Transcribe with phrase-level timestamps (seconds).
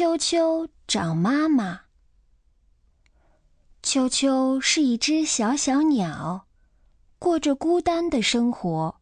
[0.00, 1.82] 秋秋找妈妈。
[3.82, 6.46] 秋秋是一只小小鸟，
[7.18, 8.98] 过着孤单的生活。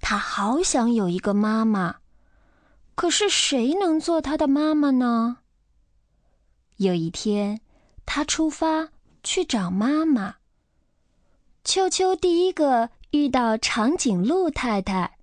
[0.00, 1.96] 它好想有一个妈妈，
[2.94, 5.36] 可是谁能做它的妈妈呢？
[6.76, 7.60] 有一天，
[8.06, 8.88] 它出发
[9.22, 10.36] 去找妈妈。
[11.62, 15.18] 秋秋第一个遇到长颈鹿太太。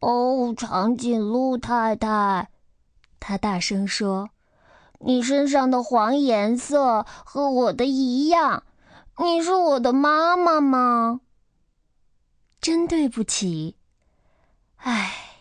[0.00, 2.50] 哦，长颈鹿太太，
[3.26, 4.28] 他大声说
[5.00, 8.64] ：“你身上的黄颜色和我的一样，
[9.16, 11.22] 你是我的妈妈吗？”
[12.60, 13.76] 真对不起。
[14.76, 15.38] 唉，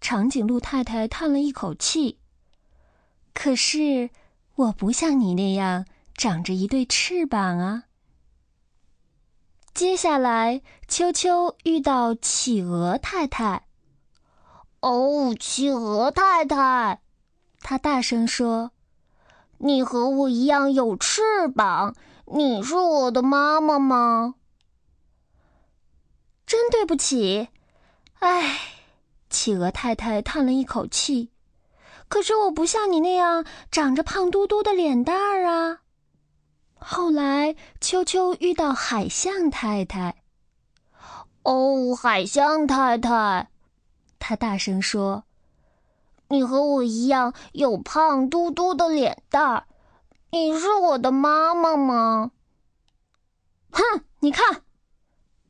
[0.00, 2.18] 长颈鹿太太叹了一口气。
[3.32, 4.10] 可是
[4.56, 7.84] 我不像你那样长着一对翅膀啊。
[9.72, 13.68] 接下来，秋秋遇到企鹅太太。
[14.80, 17.00] 哦，企鹅太太，
[17.60, 18.72] 他大声说
[19.58, 21.22] ：“你和我一样有翅
[21.54, 21.94] 膀，
[22.26, 24.34] 你是我的妈妈吗？”
[26.46, 27.48] 真对不起，
[28.18, 28.58] 唉，
[29.28, 31.30] 企鹅太太叹了一口气。
[32.08, 35.82] 可是我不像你那样长着胖嘟嘟的脸蛋儿啊。
[36.74, 40.16] 后来，秋秋遇到海象太太。
[41.44, 43.50] 哦，海象太太。
[44.18, 45.22] 他大声说
[46.30, 49.64] ：“你和我一样有胖嘟嘟的脸蛋儿，
[50.30, 52.30] 你是我的妈妈吗？”
[53.70, 53.82] 哼，
[54.20, 54.62] 你看，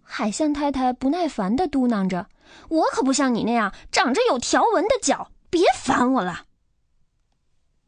[0.03, 2.28] 海象太太不耐烦的嘟囔着
[2.69, 6.47] ：“我可不像你那样长着有条纹的脚，别烦我了。”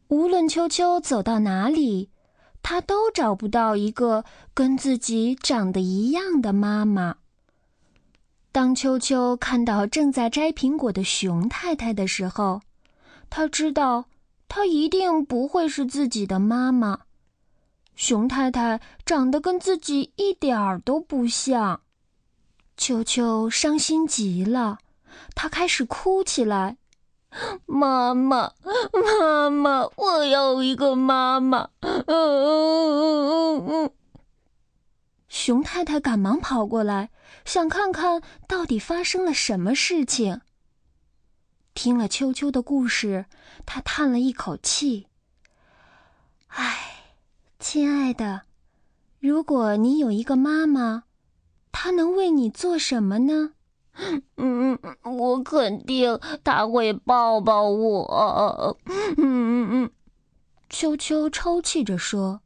[0.09, 2.11] 无论秋秋走到哪里，
[2.63, 7.17] 他都找不到一个跟自己长得一样的妈妈。
[8.53, 12.61] 当秋秋看到正在摘苹果的熊太太的时候，
[13.35, 14.05] 他知道
[14.47, 17.01] 她一定不会是自己的妈妈。
[17.97, 21.81] 熊太太长得跟自己一点儿都不像，
[22.77, 24.77] 球球伤心极了，
[25.35, 26.77] 他开始哭起来
[27.65, 28.53] ：“妈妈，
[28.93, 33.91] 妈妈，我要一个妈妈！”嗯嗯嗯嗯。
[35.31, 37.09] 熊太太赶忙跑过来。
[37.47, 40.43] 想看看到底发生了什么事情。
[41.75, 43.27] 听了秋秋的故事，
[43.67, 45.09] 他叹了一口气
[46.49, 47.15] ：“唉，
[47.59, 48.43] 亲爱的，
[49.19, 51.05] 如果你有一个妈妈，
[51.73, 53.55] 她能为你做什么呢
[54.37, 58.79] ？”“嗯，我肯定她会抱抱我。
[59.17, 59.91] ”“嗯嗯嗯。”
[60.71, 62.41] 秋秋抽泣着说。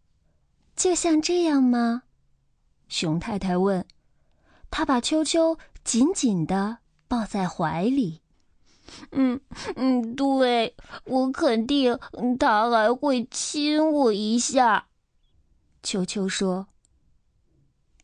[0.74, 2.04] “就像这样吗？”
[2.88, 3.86] 熊太太问。
[4.70, 8.21] 他把秋秋紧紧的抱在怀里。
[9.10, 9.40] 嗯
[9.76, 11.98] 嗯，对我肯定
[12.38, 14.86] 他还会亲我一下。
[15.82, 16.68] 秋秋说：“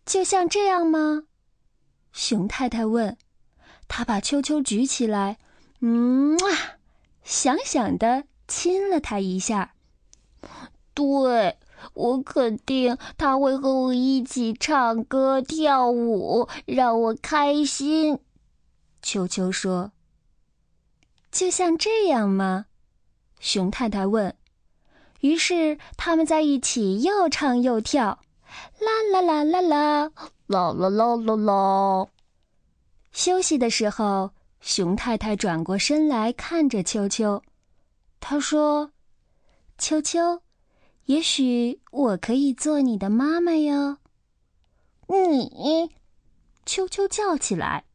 [0.04, 1.24] 就像这样吗？”
[2.12, 3.16] 熊太太问。
[3.86, 5.38] 他把秋秋举起来，
[5.80, 6.78] 嗯啊，
[7.22, 9.74] 想想的亲了他一下。
[10.94, 11.56] 对。
[11.94, 18.18] 我肯定他会和我一起唱歌跳舞，让我开心。
[19.00, 19.92] 秋秋说
[21.30, 22.66] ：“就像这样吗？”
[23.40, 24.34] 熊太太问。
[25.20, 28.20] 于是他们在一起又唱又跳，
[28.78, 30.12] 啦啦啦啦啦，
[30.46, 32.08] 啦啦啦啦啦。
[33.12, 34.30] 休息的时候，
[34.60, 37.42] 熊太太转过身来看着秋秋，
[38.20, 38.92] 她说
[39.78, 40.42] ：“秋秋。”
[41.06, 43.96] 也许我可以做你的妈妈哟。
[45.08, 45.90] 你，
[46.66, 47.87] 秋秋叫起来。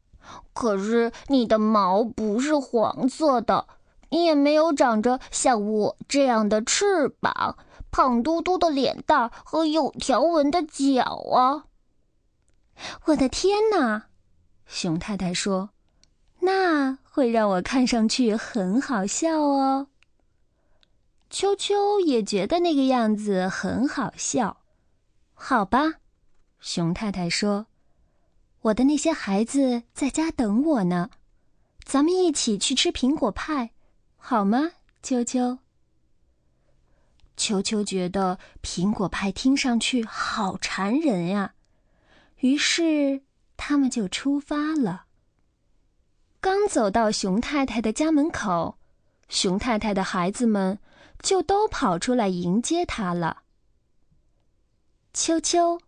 [0.52, 3.66] 可是你的毛不是黄色的，
[4.10, 7.56] 你也没有长着像我这样的翅膀，
[7.90, 11.02] 胖嘟嘟的脸蛋和有条纹的脚
[11.32, 11.66] 啊！
[13.06, 14.04] 我的天哪！
[14.66, 15.70] 熊太太说
[16.40, 19.88] ：“那会让我看上去很好笑哦。”
[21.30, 24.58] 秋秋也觉得那个样子很好笑，
[25.34, 25.94] 好吧，
[26.60, 27.66] 熊太太说
[28.64, 31.10] ：“我的那些孩子在家等我呢，
[31.84, 33.72] 咱们一起去吃苹果派，
[34.16, 34.72] 好吗？”
[35.02, 35.58] 秋秋。
[37.36, 41.54] 秋秋觉得苹果派听上去好馋人呀，
[42.36, 43.20] 于是
[43.58, 45.04] 他们就出发了。
[46.40, 48.78] 刚走到熊太太的家门口，
[49.28, 50.78] 熊太太的孩子们。
[51.22, 53.44] 就都跑出来迎接他了。
[55.14, 55.80] 秋秋，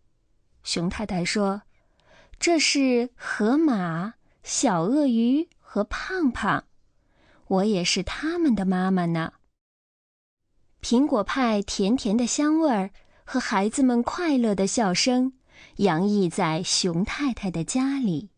[0.62, 1.60] 熊太太说
[2.38, 6.64] ：“这是河马、小鳄鱼和胖胖，
[7.48, 9.32] 我也是他们的妈妈呢。
[10.80, 12.90] 苹果派甜甜的香味儿
[13.24, 15.32] 和孩子们快乐的笑声，
[15.76, 18.30] 洋溢在熊太太的家里。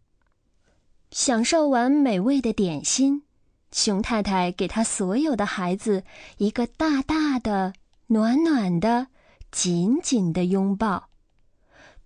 [1.10, 3.24] 享受完美味的点心，
[3.72, 6.04] 熊太太给她所有的孩子
[6.38, 7.74] 一个大大的、
[8.06, 9.08] 暖暖的、
[9.50, 11.07] 紧紧的拥抱。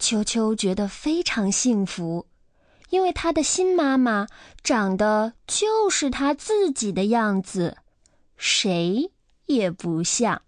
[0.02, 2.26] 秋秋觉得非常幸福。
[2.90, 4.26] 因为他的新妈妈
[4.62, 7.78] 长得就是他自己的样子，
[8.36, 9.10] 谁
[9.46, 10.42] 也不像。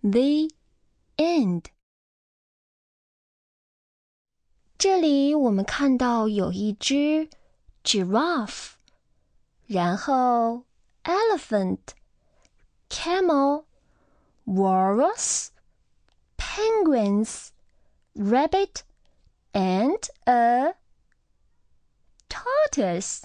[0.00, 0.48] The
[1.16, 1.66] end。
[4.76, 7.28] 这里我们看到有一只
[7.84, 8.70] giraffe，
[9.68, 10.64] 然后
[11.04, 11.78] elephant、
[12.88, 13.66] camel、
[14.44, 15.50] walrus、
[16.36, 17.50] penguins、
[18.14, 18.82] rabbit
[19.54, 20.74] and a
[22.28, 23.24] tortoise